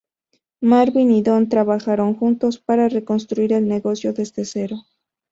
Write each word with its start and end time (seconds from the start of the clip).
Marvin 0.61 1.11
y 1.11 1.21
Don 1.21 1.47
trabajaron 1.47 2.15
juntos 2.15 2.57
para 2.57 2.89
reconstruir 2.89 3.53
el 3.53 3.67
negocio 3.67 4.13
desde 4.13 4.45
cero. 4.45 4.77